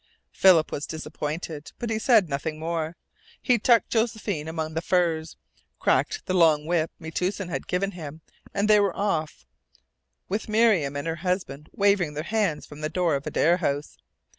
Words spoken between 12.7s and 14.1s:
the door of Adare House.